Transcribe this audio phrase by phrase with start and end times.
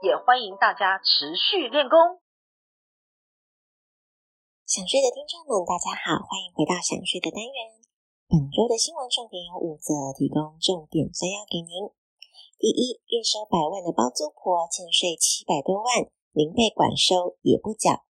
[0.00, 2.24] 也欢迎大家持续练功。
[4.64, 7.76] 想睡的听众们，大家好，欢迎回到想睡的单元。
[8.24, 11.92] 本周的新闻重点有五则，提供重点摘要给您。
[12.56, 18.08] 第一，月收百万的包租婆欠税七百多万，零被管收也不缴。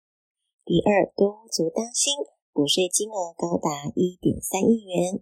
[0.64, 2.16] 第二，多屋族当心，
[2.56, 5.20] 补税金额高达一点三亿元。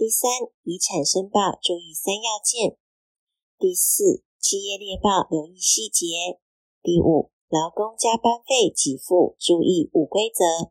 [0.00, 0.32] 第三，
[0.64, 2.80] 遗产申报注意三要件。
[3.58, 6.36] 第四，企业猎报留意细节。
[6.82, 10.68] 第五，劳工加班费给付注意五规则。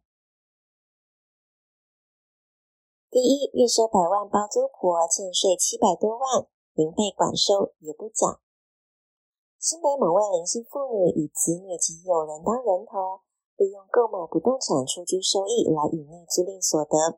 [3.09, 6.45] 第一，月收百万包租婆欠税七百多万。
[6.75, 8.41] 零被管收也不缴。
[9.57, 13.25] 新北某位林姓妇女以子女及友人当人头，
[13.57, 17.17] 利用购买不动产出租收益来隐匿租赁所得。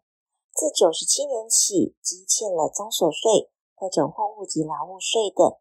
[0.53, 5.55] 自九十七年起，积欠了综所税、特种货物及劳务税等，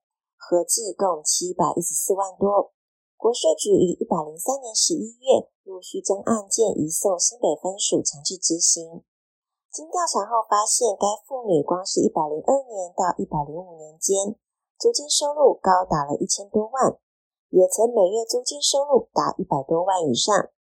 [0.45, 2.73] 合计共七百一十四万多。
[3.17, 9.01] 国税局于一百零三年十一月陆续将案件移送新北分署强制执行。
[9.73, 14.37] 经调查后发现，该妇女光是一百零二年到一百零五年间，
[14.77, 17.01] 租金收入高达了一千多万，
[17.49, 20.53] 也曾每月租金收入达一百多万以上。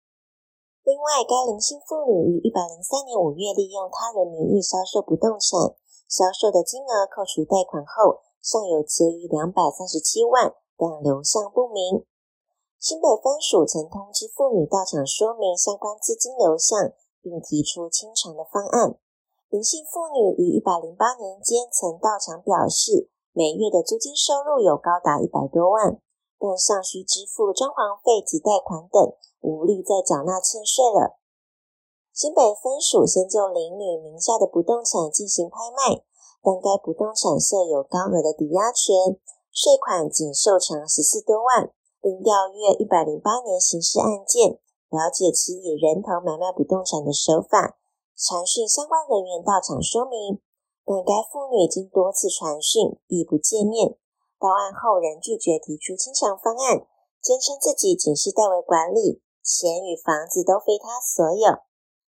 [0.88, 5.75] 另外，该零星妇女于一百零三年五月利用他人名义销售不动产，
[6.08, 12.06] 销售的金额扣除贷款后，尚有结余两百三十七万，但流向不明。
[12.78, 19.00] 新北分署曾通知妇女到场说明相关资金流向，并提出清偿的方案。
[19.48, 26.02] 林姓妇女于一百零八年间曾到场表示，每月的租金收入有高达一百多万，
[26.38, 31.16] 但尚需支付装潢费及贷款等，无力再缴纳欠税了。
[32.12, 36.03] 新北分署先就林女名下的不动产进行拍卖，
[36.44, 39.16] 但该不动产设有高额的抵押权，
[39.50, 41.72] 税款仅受偿十四多万。
[42.04, 44.59] 并调阅一百零八年刑事案件，
[44.92, 47.80] 了解其以人头买卖不动产的手法。
[48.20, 50.44] 传讯相关人员到场说明，
[50.84, 53.96] 但该妇女经多次传讯亦不见面，
[54.36, 56.84] 到案后仍拒绝提出清偿方案，
[57.24, 61.64] 坚称自己仅是代为管理，钱与房子都非他所有。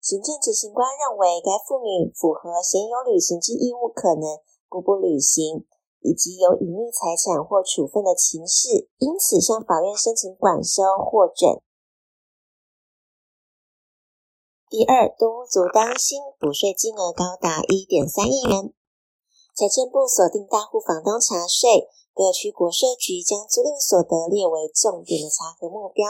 [0.07, 5.67] 行政执行官认为该妇女符合鲜有履行之义务可能不不履行，
[5.99, 11.61] 以及有隐匿财产或处分的情事，因此向法院申请管收获准。
[14.71, 18.71] 第二，多屋族担心，补税金额高达一点三亿元。
[19.59, 26.07] 财政部锁定大户房东查税，各区国税局将租赁所得列为重点的查核目标，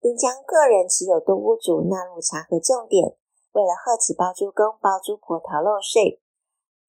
[0.00, 3.14] 并将个人持有多屋主纳入查核重点。
[3.52, 6.22] 为了遏止包租公、包租婆逃漏税，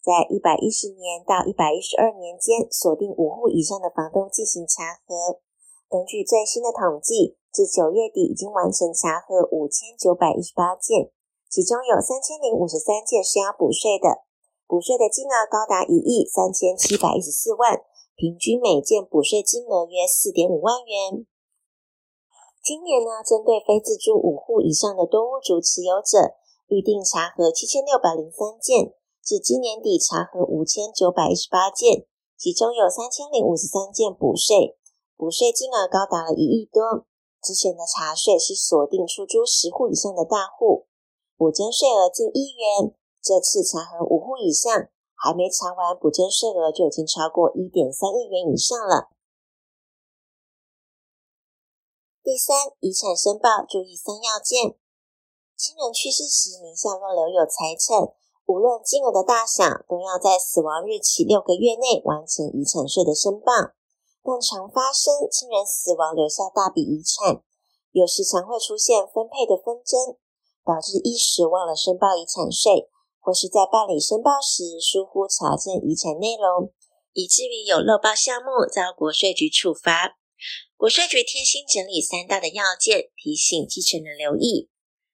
[0.02, 5.42] 在一百一十年到一百一十二年间，锁定五户以上的房东进行查核。
[5.90, 11.12] 根据最新的统计，至九月底已经完成查核五千九百一十八件，
[11.50, 14.24] 其中有三千零五十三件是要补税的，
[14.70, 17.82] 补税的金额高达一亿三千七百一十四万，
[18.16, 21.26] 平均每件补税金额约四点五万元。
[22.62, 28.94] 今年呢，针对非自住五户以上的多屋主持有者，预定查核七千六百零三件，
[29.26, 32.06] 至今年底查核五千九百一十八件，
[32.38, 34.78] 其中有三千零五十三件补税，
[35.18, 37.10] 补税金额高达了一亿多。
[37.42, 40.86] 之前的查税是锁定出租十户以上的大户，
[41.36, 42.94] 补征税额近一元。
[43.24, 44.70] 这次查核五户以上，
[45.16, 49.10] 还没查完，补征税额就已经超过一点三亿元以上了。
[52.24, 54.78] 第三，遗产申报注意三要件：
[55.58, 58.14] 亲人去世时名下若留有财产，
[58.46, 63.74] 无论金额的大小，都要在死亡日起六个月内完成遗产税的申报。
[64.22, 67.42] 但常发生亲人死亡留下大笔遗产，
[67.90, 70.14] 有时常会出现分配的纷争，
[70.62, 72.88] 导致一时忘了申报遗产税，
[73.18, 76.70] 或是在办理申报时疏忽查证遗产内容，
[77.14, 80.21] 以至于有漏报项目遭国税局处罚。
[80.82, 84.72] 国税局贴心整理三大的要件，提醒继承人留意。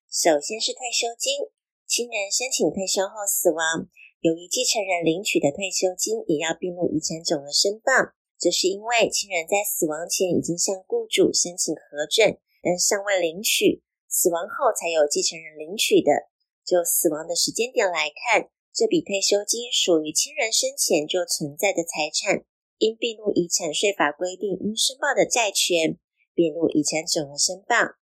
[0.08, 1.52] 首先是退休金，
[1.84, 3.92] 亲人申请退休后死亡，
[4.24, 8.16] 由于继承人领取的退休金也要并入遗产总额申报。
[8.40, 16.32] 这是因为亲人在死亡前已经向雇主申请核准，但尚未领取，死亡后才有继承人领取的。
[16.64, 22.48] 就死亡的时间点来看，这笔退休金属于亲人生前就存在的财产，
[22.78, 25.98] 因并入遗产税法规定应申报的债权，
[26.34, 27.98] 并入遗产总额申报。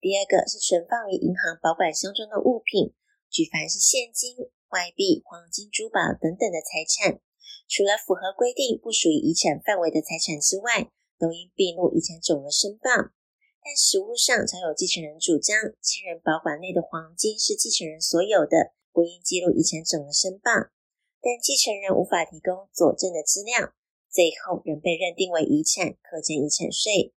[0.00, 2.94] 第二个是存放于银行保管箱中的物品，
[3.28, 4.50] 举凡是现金。
[4.70, 7.18] 外币、黄金、珠宝等等的财产，
[7.66, 10.86] 除了符合规定不属于遗产范围的财产之外，
[11.18, 13.10] 都应并入遗产总额申报。
[13.58, 20.70] 但实务上常有继承人主张，亲人保管内的黄金是继承人所有的，不应记录遗产总额申报。
[21.18, 23.74] 但继承人无法提供佐证的资料，
[24.10, 27.14] 最后仍被认定为遗产，课征遗产税。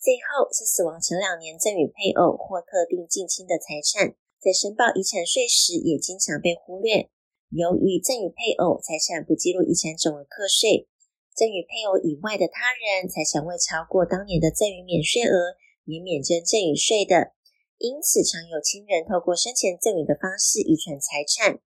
[0.00, 4.16] 最后是死亡前两年赠与配偶或特定近亲的财产。
[4.40, 7.08] 在申报遗产税时，也经常被忽略。
[7.48, 10.88] 由于赠与配偶财产不计入遗产总额课税，
[11.36, 17.32] 赠与配偶以外的他人财产未超过当年的赠与免税额，也免征赠与税的。
[17.78, 21.60] 因此，常有亲人透过生前赠与的方式遗传财产。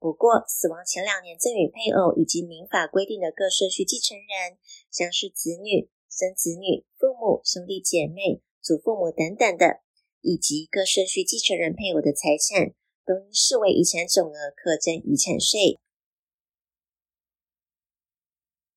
[0.00, 4.58] 不过，死亡前两年赠与配偶以及民法规定的各顺序继承人，
[4.90, 9.84] 像是子女、孙子女、父母、兄弟姐妹、祖父母等等的。
[10.22, 12.74] 以及各顺序继承人配偶的财产，
[13.06, 15.80] 都应视为遗产总额，课征遗产税。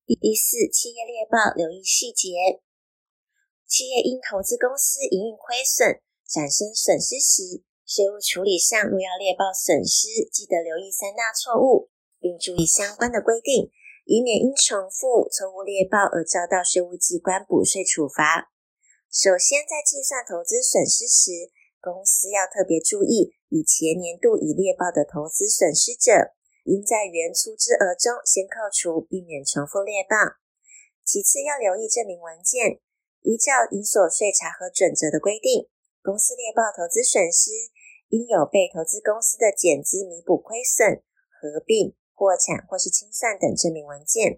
[0.06, 2.64] 第四，企业猎报留意细节。
[3.68, 13.70] 企业因投资公司营运亏损，产生损失时，税务处理上若要列报损失，记得留意三大错误，并注意相关的规定，
[14.06, 18.52] 以免因重复错误列报而遭到税务机关补税处罚。
[19.12, 21.52] 首先，在计算投资损失时，
[21.84, 26.34] 公司要特别注意，以前年度已列报的投资损失者，
[26.64, 30.40] 应在原出资额中先扣除，避免重复列报。
[31.04, 32.80] 其次，要留意证明文件，
[33.22, 35.68] 依照营所税查核准则的规定，
[36.02, 37.52] 公司列报投资损失，
[38.14, 41.02] 应有被投资公司的减资弥补亏损、
[41.34, 44.38] 合并、破产或是清算等证明文件。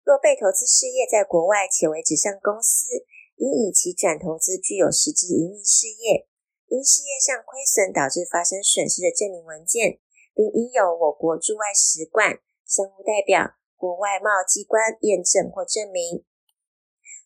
[0.00, 3.04] 若被投资事业在国外且为纸上公司，
[3.36, 6.24] 应以其转投资具有实质营运事业，
[6.72, 10.00] 因事业上亏损导致发生损失的证明文件，
[10.32, 16.24] 并应有我国驻外使馆、商务代表、国外贸机关验证或证明。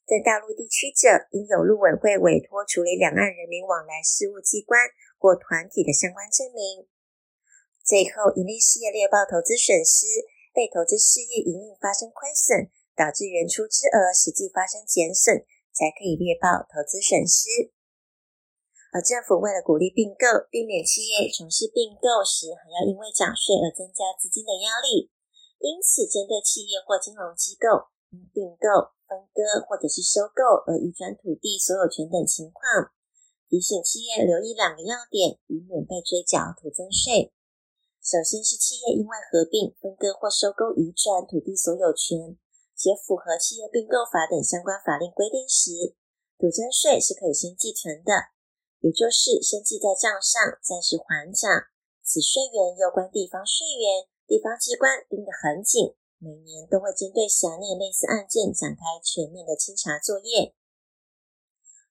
[0.02, 4.81] 在大陆地区者，应有陆委会委托处理两岸人民往来事务机关
[5.20, 6.88] 或团体的相关证明。
[7.84, 10.08] 最后，盈利事业列报投资损失，
[10.56, 15.44] 被投资事业营运发生亏损，导致原出资额实际发生减损。
[15.70, 17.70] 才可以列报投资损失，
[18.93, 25.14] 而政府为了鼓励并购，避免企业从事并购时还要因为缴税而增加资金的压力，
[25.62, 32.90] 因此针对企业或金融机构因并购、分割或者是收购而移转土地所有权等情况，
[33.50, 37.35] 提醒企业留意两个要点，以免被追缴土增税。
[37.99, 42.38] 首先是企业因为合并、分割或收购移转土地所有权。
[42.81, 45.93] 且符合企业并购法等相关法令规定时，
[46.38, 48.32] 土增税是可以先计存的，
[48.81, 51.44] 也就是先记在账上，暂时还缴。
[52.00, 60.56] 此税源攸关地方税源，地方机关盯得很紧，每年都会针对辖内类似案件展开全面的清查作业。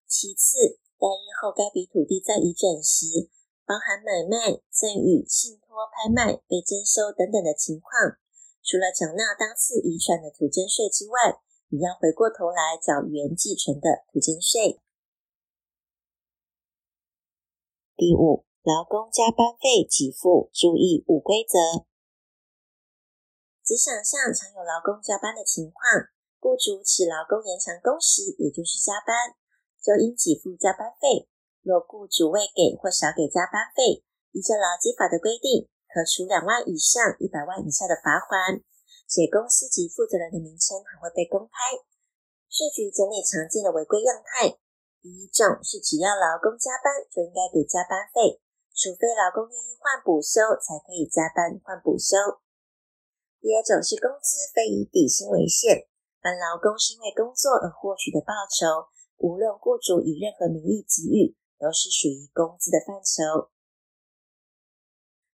[0.07, 3.31] 其次，待日后该笔土地再移转时，
[3.63, 8.19] 包含买卖、赠与、信托、拍卖、被征收等等的情况。
[8.59, 11.39] 除了缴纳当次遗传的土增税之外，
[11.69, 14.81] 也要回过头来缴原继承的土增税。
[17.95, 21.87] 第五，劳工加班费给付注意五规则。
[23.63, 29.37] 职场上常有劳工加班的情况，雇主使劳工延长工时，也就是加班，
[29.81, 31.27] 就应给付加班费。
[31.61, 35.67] 若雇主未给或少给加班费，依照劳基法的规定。
[35.89, 38.61] 可处两万以上一百万以下的罚款，
[39.09, 41.81] 且公司及负责人的名称还会被公开。
[42.45, 44.53] 税局整理常见的违规样态：
[45.01, 48.37] 第一种是只要劳工加班就应该给加班费，
[48.77, 52.37] 除非劳工愿意换补休，才可以加班换补休；
[53.41, 55.89] 第二种是工资非以底薪为限，
[56.21, 63.51] 凡劳工是因为工作而获取的报酬，无论雇主以任何名义给予，都是属于工资的范畴。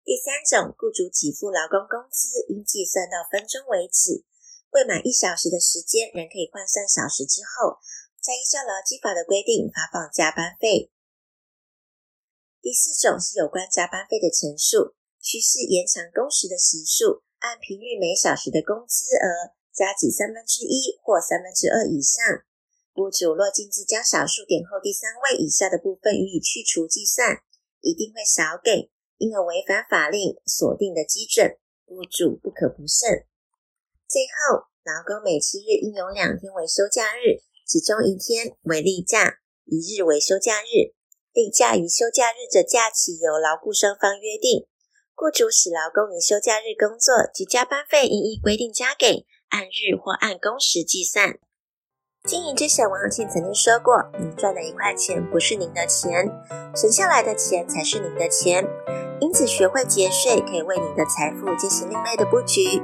[0.01, 4.25] 第三种，雇主给付劳工工资，应计算到分钟为止，
[4.73, 7.77] 未满一小时的时间仍可以换算小时之后，
[8.17, 10.89] 再依照劳基法的规定发放加班费。
[12.61, 22.45] 第四种是有关加班费的陈述，须是延长工时的时数，按平日每小时的工资额加给三分之一或三分之二以上。
[22.95, 27.43] 雇主若径自将小数点后第三位以下的部分予以去除计算，
[27.81, 33.27] 一定会少给，因而违反法令锁定的基准，雇主不可不慎。
[34.07, 40.95] 最后，劳工每七日应有两天为休假日，其中一天为例假，一日为休假日。
[41.33, 44.67] 例假与休假日的假期由劳雇双方约定。
[45.13, 51.39] 雇主使劳工以休假日工作及加班费应依规定加给，按日或按工时计算。
[52.25, 56.31] 经营之神王永庆曾经说过：“您赚的一块钱不是您的钱，
[56.73, 58.65] 存下来的钱才是您的钱。
[59.19, 62.81] 因此，学会节税可以为您的财富进行另类的布局。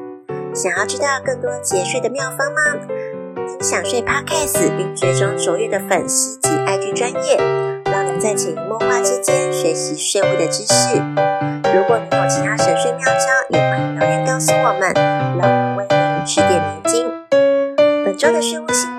[0.54, 2.62] 想要知道更多节税的妙方吗？
[3.48, 7.38] 听享税 Podcast 并追踪卓越的粉丝及 IG 专业，
[7.86, 10.98] 让您在潜移默化之间学习税务的知识。
[11.74, 17.10] 如果您有其他省税妙招，也欢迎留言告诉我们，让我们为您指点迷津。”
[18.06, 18.91] 本周的税务新，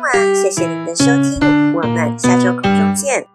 [0.52, 3.31] 谢谢您的收听，我们下周空中见。